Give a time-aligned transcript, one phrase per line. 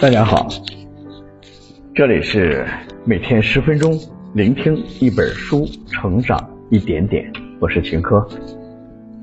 [0.00, 0.48] 大家好，
[1.94, 2.66] 这里是
[3.04, 3.98] 每天十分钟
[4.34, 6.38] 聆听一本书，成长
[6.70, 7.32] 一点点。
[7.60, 8.26] 我是秦科，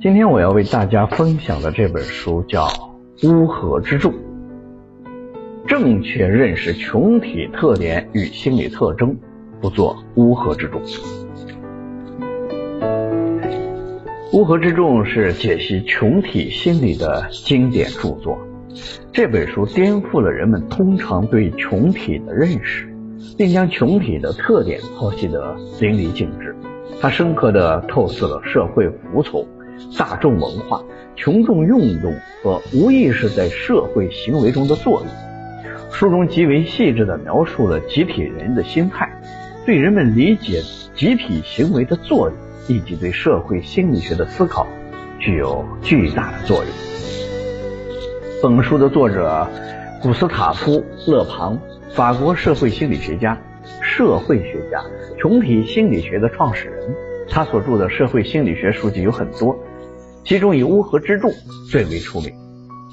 [0.00, 2.66] 今天我要为大家分享的这本书叫
[3.28, 4.12] 《乌合之众》，
[5.66, 9.16] 正确认识群体特点与心理特征，
[9.60, 10.82] 不做乌合之众。
[14.32, 18.38] 乌合之众是解析群体心理的经典著作。
[19.12, 22.86] 这本书颠覆了人们通常对群体的认识，
[23.36, 26.54] 并将群体的特点剖析得淋漓尽致。
[27.00, 29.46] 它深刻地透视了社会服从、
[29.98, 30.82] 大众文化、
[31.14, 35.08] 群众运动和无意识在社会行为中的作用。
[35.90, 39.10] 书中极为细致地描述了集体人的心态，
[39.64, 40.62] 对人们理解
[40.94, 42.36] 集体行为的作用
[42.68, 44.66] 以及对社会心理学的思考
[45.18, 46.66] 具有巨大的作用。
[48.42, 49.48] 本书的作者
[50.02, 50.72] 古斯塔夫·
[51.10, 51.58] 勒庞，
[51.94, 53.40] 法国社会心理学家、
[53.80, 54.84] 社会学家、
[55.18, 56.94] 群体心理学的创始人。
[57.28, 59.56] 他所著的社会心理学书籍有很多，
[60.22, 61.30] 其中以《乌合之众》
[61.70, 62.30] 最为出名。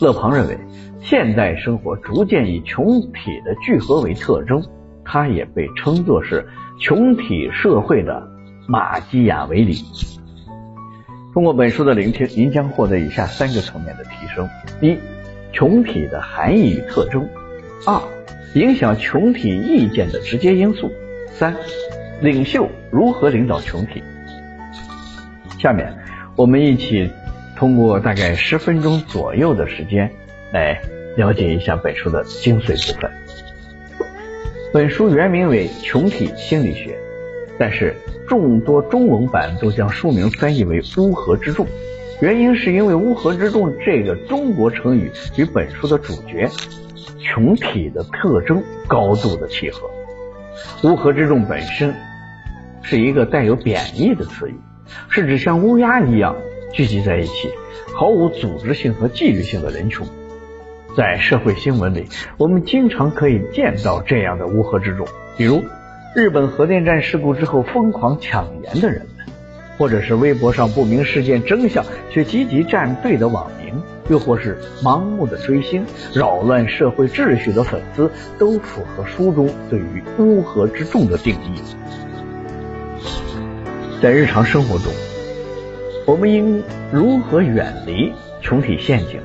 [0.00, 0.58] 勒庞认为，
[1.00, 4.62] 现代生活逐渐以群体的聚合为特征，
[5.06, 6.46] 他也被称作是
[6.78, 8.28] 群体社会的
[8.68, 9.76] 马基雅维里。
[11.32, 14.46] 通过本书的聆听，您将获得以下三个层面的提升：
[14.82, 14.98] 一。
[15.52, 17.22] 群体的含义与特征；
[17.86, 18.00] 二、
[18.54, 20.88] 影响群体意见的直接因素；
[21.32, 21.56] 三、
[22.20, 24.02] 领袖如何领导群体。
[25.58, 25.94] 下面
[26.36, 27.10] 我们一起
[27.56, 30.10] 通过大概十分钟左右的时间
[30.52, 30.80] 来
[31.16, 33.10] 了解一下本书的精髓部分。
[34.72, 36.90] 本书原名为《群体心理学》，
[37.58, 37.94] 但是
[38.28, 41.66] 众多中文版都将书名翻译为《乌合之众》。
[42.20, 46.50] 原因是因为“乌合之众”这个中国成语与本书的主角
[47.18, 49.90] 群体的特征高度的契合。
[50.84, 51.94] 乌合之众本身
[52.82, 54.54] 是一个带有贬义的词语，
[55.08, 56.36] 是指像乌鸦一样
[56.74, 57.48] 聚集在一起、
[57.94, 60.06] 毫无组织性和纪律性的人群。
[60.94, 62.06] 在社会新闻里，
[62.36, 65.06] 我们经常可以见到这样的乌合之众，
[65.38, 65.62] 比如
[66.14, 69.06] 日本核电站事故之后疯狂抢盐的人。
[69.80, 73.72] 或者是微博上不明事件真相却积极站队的网民，
[74.10, 81.62] 又或是盲目的追星、扰乱社会秩序的粉丝，都符合书中对于乌合之众的定义。
[84.02, 84.92] 在日常生活中，
[86.04, 89.18] 我们应如何远离群体陷阱，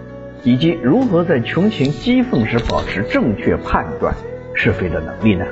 [0.45, 4.15] 以及如何在群情激愤时保持正确判断
[4.53, 5.45] 是非的能力呢？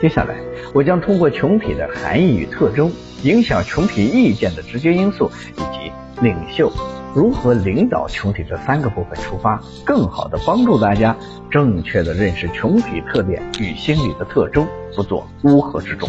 [0.00, 0.34] 接下来，
[0.72, 2.90] 我将通过群体的含义与特征。
[3.22, 6.72] 影响群体意见的直接因素，以及领袖
[7.14, 11.14] 如何领导群体这三个部分出发，更好的帮助大家
[11.50, 14.66] 正确的认识群体特点与心理的特征，
[14.96, 16.08] 不做乌合之众。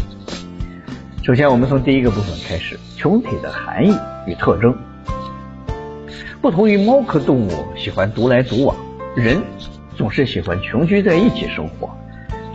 [1.22, 3.94] 首先，我们从第一个部分开始，群体的含义
[4.26, 4.74] 与特征。
[6.40, 8.74] 不同于猫科动物喜欢独来独往，
[9.14, 9.42] 人
[9.94, 11.94] 总是喜欢群居在一起生活。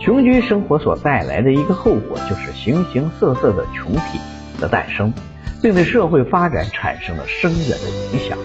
[0.00, 4.18] 穷居生活所带来的一个后果，就是形形色色的群体。
[4.60, 5.12] 的诞生，
[5.62, 8.36] 并对社会发展产生了深远的影响。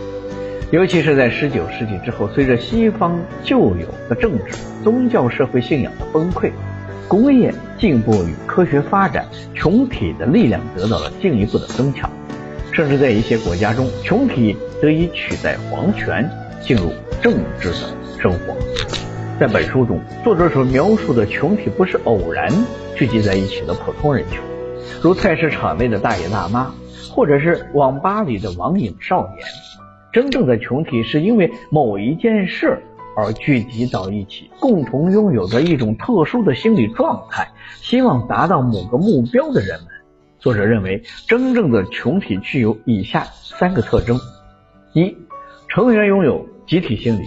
[0.70, 6.52] 尤其是在十九世纪之后，随着西方旧有的政治、宗教、社会信仰的崩溃，
[7.08, 9.26] 工业进步与科学发展，
[9.56, 12.08] 群体的力量得到了进一步的增强。
[12.72, 16.30] 甚至在一些国家中，群体得以取代皇权，
[16.62, 16.94] 进入
[17.24, 17.78] 政治的
[18.22, 19.03] 生活。
[19.40, 22.48] 在本书中，作者所描述的群体不是偶然
[22.96, 24.40] 聚集在一起的普通人群。
[25.02, 26.72] 如菜市场内的大爷大妈，
[27.10, 29.40] 或者是网吧里的网瘾少年，
[30.14, 32.84] 真正的群体是因为某一件事
[33.18, 37.50] 而聚集到一起，共同拥有着一种特殊的心理状态，
[37.82, 39.88] 希望达到某个目标的人们。
[40.38, 44.20] 作者认为，真正的群体具有以下三个特征：
[44.94, 45.18] 一、
[45.70, 47.24] 成员拥有集体心理，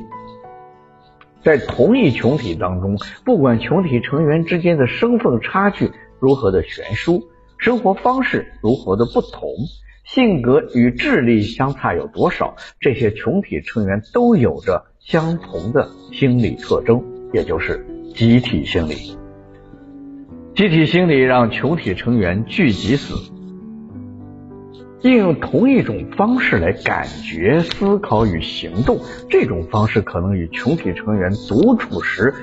[1.46, 7.22] 在同一群体当中，不管群体成员之间的身份差距如何的悬殊。
[7.56, 9.48] 生活方式如何的不同，
[10.04, 12.56] 性格与智力相差有多少？
[12.81, 17.00] 这些群体成员都有着相同的心理特征，
[17.32, 19.16] 也就是集体心理。
[20.56, 23.14] 集体心理让群体成员聚集死，
[25.02, 28.98] 应用同一种方式来感觉、思考与行动。
[29.28, 32.34] 这种方式可能与群体成员独处时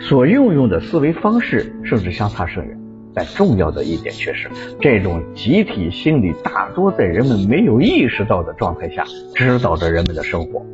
[0.00, 2.78] 所运用的思维方式甚至相差甚远。
[3.14, 10.66] 但重要的一点却是，这种集体心理大多在人们没有意识到的状态下指导着人们的生活。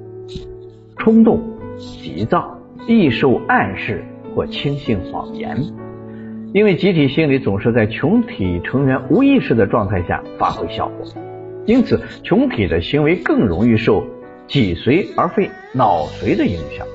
[0.96, 1.40] 冲动
[1.78, 2.58] 急躁、
[2.88, 4.04] 易受暗示
[4.34, 5.56] 或轻信谎言。
[6.54, 11.06] 因为集体心理总是在群体成员无意识的状态下发挥效果，
[11.64, 14.04] 因此群体的行为更容易受
[14.46, 16.86] 脊髓而非脑髓的影响。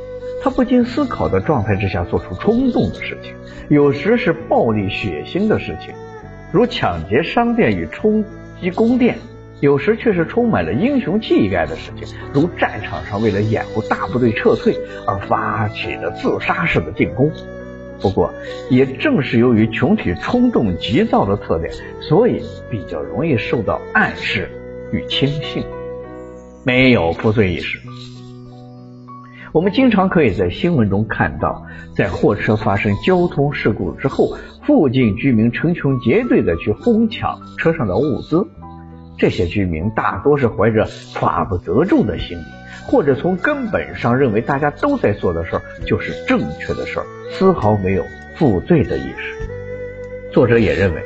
[0.44, 3.34] 他不经思考的状态之下做出冲动的事情，
[3.68, 5.92] 有时是暴力血腥的事情，
[6.52, 8.24] 如抢劫商店与冲
[8.62, 9.16] 击宫殿；
[9.60, 14.78] 有时却是充满了英雄气概的事情，如战场上为了掩护大部队撤退
[15.08, 17.32] 而发起的自杀式的进攻。
[18.00, 18.34] 不过，
[18.70, 24.50] 也正是由于群体冲动急躁的特点，所以比较容易受到暗示
[24.92, 25.64] 与轻信，
[26.64, 27.80] 没有负罪意识。
[29.54, 31.66] 我们经常可以在新闻中看到，
[31.96, 38.46] 在货车发生交通事故之后，附近居民成群结队的去哄抢车上的物资。
[39.18, 42.44] 这些居民大多是怀着法不责众的心理，
[42.86, 48.04] 或者从根本上认为大家都在做的事儿就是正确的事儿，丝毫没有
[48.36, 49.36] 负罪的意识。
[50.32, 51.02] 作者也认为。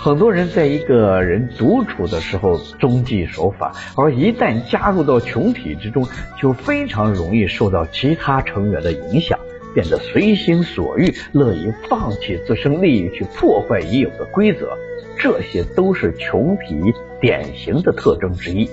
[0.00, 6.06] 很多人在一个人独处的时候遵纪守法，而一旦加入到群体之中，
[6.40, 9.38] 就非常容易受到其他成员的影响，
[9.74, 14.76] 变得随心所欲，乐于放弃自身利益去破坏已有的规则。
[15.18, 18.68] 这些都是群体典型的特征之一。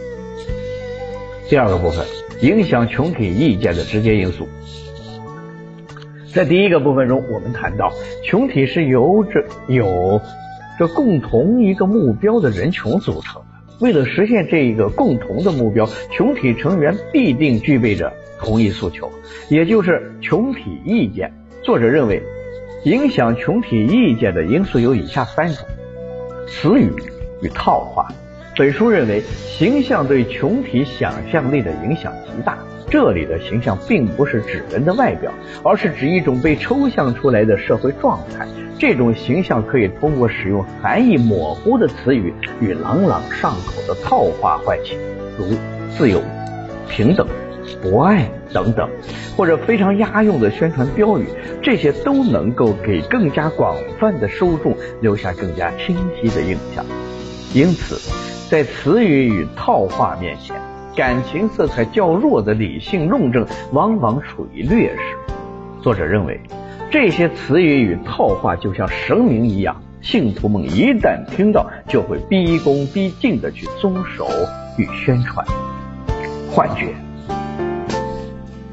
[1.50, 2.06] 第二个部分，
[2.42, 4.48] 影响群体意见的直接因素。
[6.34, 7.92] 在第一个部分中，我们谈到
[8.24, 10.22] 群体是由着有。
[10.78, 13.42] 这共同一个目标的人群组成，
[13.80, 19.12] 为了实现这一个共同的目标，群体成员必定具备着同一诉求，
[19.50, 21.32] 也就是群体意见。
[21.62, 22.22] 作者认为，
[22.86, 25.66] 影响群体意见的因素有以下三种：
[26.48, 26.90] 词语
[27.42, 28.08] 与套话。
[28.58, 32.58] 本书认为，形象对群体想象力的影响极大。
[32.90, 35.32] 这里的形象并不是指人的外表，
[35.64, 38.48] 而是指一种被抽象出来的社会状态。
[38.78, 44.98] 这种形象可以通过使用含义模糊的词语与朗朗上口的套话唤起，
[45.38, 45.46] 如
[45.98, 46.22] 自由、
[46.90, 47.26] 平等、
[47.82, 48.90] 博爱等等，
[49.38, 51.26] 或者非常押韵的宣传标语，
[51.64, 56.86] 这些都能够给更加广泛的受众留下更加清晰的印象。
[57.54, 57.96] 因此，
[58.50, 60.56] 在词语与套话面前，
[60.96, 65.02] 感情色彩较弱的理性论证往往处于劣势。
[65.82, 66.40] 作者认为。
[66.92, 74.26] 这些词语与套话就像神明一样，信徒们一旦听到，就会毕恭毕敬的去遵守
[74.78, 75.46] 与宣传。
[76.52, 76.94] 幻觉，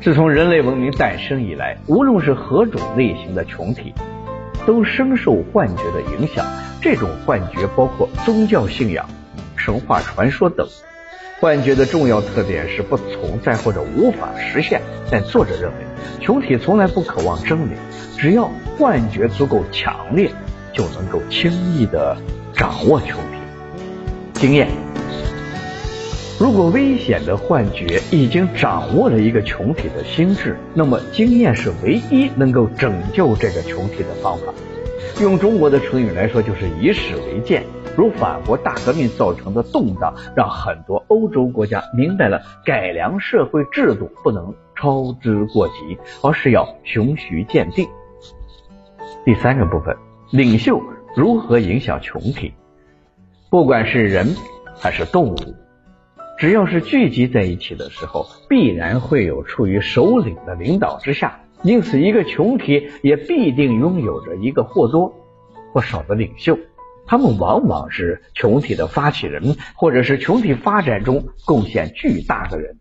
[0.01, 3.93] 自从人类文明诞生以来，无论是何种类型的群体，
[4.67, 6.47] 都深受幻觉的影响。
[6.81, 9.07] 这种幻觉包括宗教信仰、
[9.57, 10.69] 神话传说等。
[11.43, 14.81] 幻觉的重要特点是不存在或者无法实现，
[15.11, 15.77] 但作者认为，
[16.21, 17.75] 群体从来不渴望真理，
[18.17, 18.49] 只要
[18.79, 20.31] 幻觉足够强烈，
[20.73, 22.17] 就能够轻易的
[22.55, 23.41] 掌握群体。
[24.35, 24.69] 经验，
[26.39, 34.55] 如果危险的幻觉已经掌握了一个群体的心智，那么经验是唯一能够拯救这个群体的方法。
[35.21, 37.65] 用中国的成语来说，就是以史为鉴。
[37.97, 47.87] 如法国大革命造成的动荡，让很多欧洲国家明白了改良社会制度不能操之过急，而是要循序渐进。
[49.25, 49.95] 第三个部分，
[50.31, 50.83] 领袖
[51.15, 52.55] 如何影响群体？
[53.51, 54.35] 不管是人
[54.81, 55.37] 还是动物，
[56.39, 65.13] 只要是聚集在一起的时候，必然会有处于首领的领导之下，因此一个群体也必定拥有着一个或多
[65.75, 66.59] 或少的领袖。
[67.07, 72.77] 他们往往是群体的发起人，或者是群体发展中贡献巨大的人。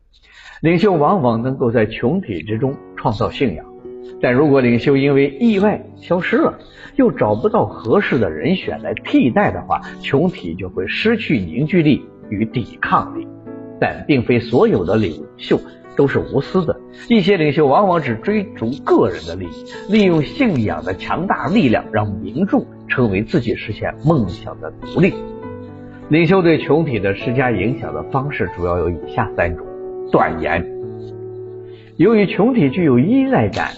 [0.61, 3.65] 领袖往往能够在群体之中创造信仰，
[4.21, 6.59] 但如果领袖因为意外消失了，
[6.95, 13.27] 又找不到合适的人选来替代的话，群体就会失去凝聚力与抵抗力。
[13.79, 15.59] 但并非所有的领袖
[15.95, 22.63] 都是无私的，一些领袖往往只追逐个人的利益，利用信仰的强大力量让民众。
[22.91, 25.13] 成为自己实现梦想的奴隶。
[26.09, 29.65] 领袖对群体的施加影响的方式主要有以下三种：
[30.11, 30.63] 断言。
[31.95, 33.71] 由于群体具有依赖感、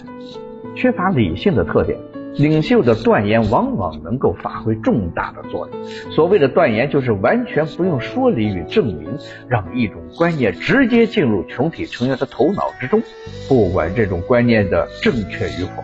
[0.76, 2.00] 缺乏理性的特点，
[2.38, 5.86] 领袖的断言往往能够发挥重大的作用。
[6.12, 9.18] 所谓的断言，就是完全不用说理与证明，
[9.48, 13.02] 让一种观念直接进入群体成员的头脑之中，
[13.48, 15.83] 不管这种观念的正确与否。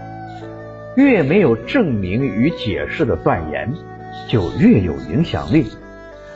[1.00, 3.74] 越没有证明与解释的断言，
[4.27, 5.65] 就越有影响力。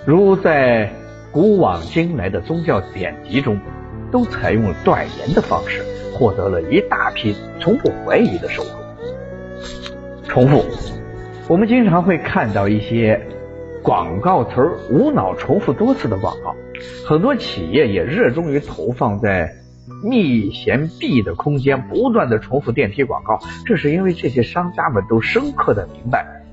[0.06, 0.90] 如在
[1.34, 3.60] 古往今来的宗教典籍中，
[4.10, 8.70] 都采用断言的方式，获得了一大批从不怀疑的收入。
[10.30, 10.64] 重复，
[11.50, 13.20] 我们经常会看到一些
[13.84, 16.56] 广告词儿无脑重复多次的广告，
[17.06, 19.56] 很多企业也热衷于投放在
[20.04, 23.40] 密闲闭的空间，不断的重复电梯广告。
[23.66, 26.44] 这是因为这些商家们都深刻的明白，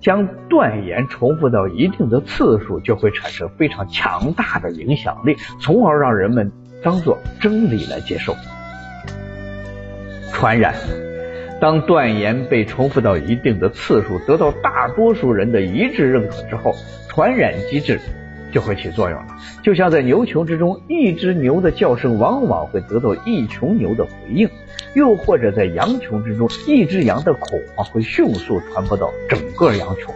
[0.00, 6.52] 将断言重复到一定的次数，就会产生非常强大的影响力，从而让人们
[6.82, 8.34] 当做真理来接受。
[10.32, 10.74] 传染。
[11.58, 16.74] 当断言被重复到一定的次数，得到大多数人的一致认可之后，
[17.08, 17.98] 传染机制
[18.56, 19.36] 就会起作用了。
[19.62, 24.48] 就像在牛群之中，一只牛的叫声往往会得到一群牛的回应；
[24.94, 30.06] 又或者在羊群之中，一只羊的恐慌会迅速传播到整个羊群。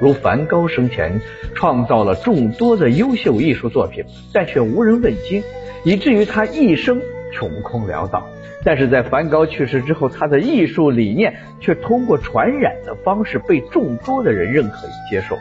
[0.00, 1.20] 如梵高生前
[1.54, 5.42] 创造了众多的优秀艺术作品，但却无人问津，
[5.84, 7.02] 以至于他一生
[7.34, 8.26] 穷空潦倒。
[8.64, 15.36] 但是在梵高去世之后，他的艺术理念却通过传染的方式被众多的人认可与接受，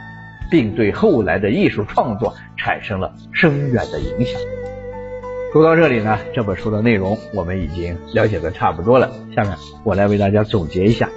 [0.52, 4.40] 并对后来的艺术创作产生了深远的影响。
[5.54, 9.10] 说到这里呢，这本书的内容我们已经了解的差不多了。
[9.36, 9.54] 下面
[9.84, 11.10] 我来为大家总结一下。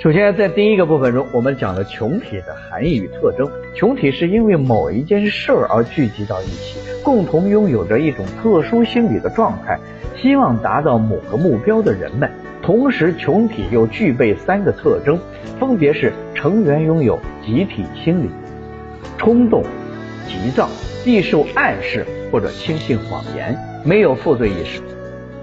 [0.00, 3.48] 首先，在第一个部分中，我们讲了群体的含义与特征。
[3.74, 9.78] 群体是因为某一件事而聚集到一起，共同拥有着一种特殊心理的状态。
[10.20, 12.30] 希望达到某个目标的人们，
[12.60, 15.18] 同时群体又具备三个特征，
[15.60, 18.30] 分别是成员拥有集体心理、
[19.18, 19.62] 冲动、
[20.26, 20.68] 急躁、
[21.04, 24.80] 易受暗示或者轻信谎言，没有负罪意识。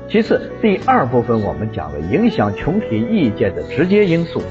[0.09, 4.41] 其次，第二部分我们讲了影响群体意见的直接因素，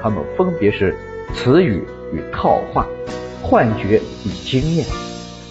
[0.00, 0.94] 它们分别是
[1.34, 2.86] 词语与套话、
[3.42, 4.86] 幻觉与经验。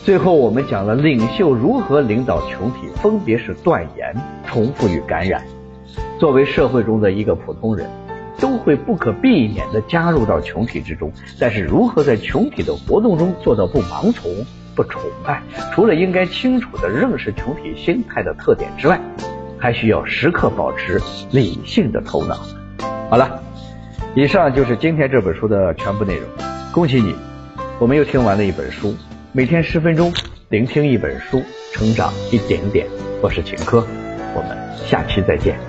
[0.06, 5.44] 最后，我们讲了领袖如何领导群体，分别是断言、重复与感染。
[6.18, 7.90] 作为社会中的一个普通人，
[8.40, 11.12] 都会不可避免地加入到群体之中。
[11.40, 14.32] 但是，如何在群体的活动中做到不盲从、
[14.76, 15.42] 不崇拜？
[15.74, 19.00] 除了应该清楚地认识群体心态的特点之外，
[19.58, 21.02] 还需要时刻保持
[21.32, 22.38] 理性的头脑。
[23.10, 23.42] 好了，
[24.16, 26.24] 以上就是今天这本书的全部内容。
[26.72, 27.16] 恭喜你，
[27.80, 28.96] 我们又听完了一本书。
[29.32, 30.14] 每天十分钟，
[30.50, 31.42] 聆听一本书，
[31.74, 32.86] 成长一点点。
[33.22, 33.86] 我是秦科，
[34.36, 35.67] 我们下期再见。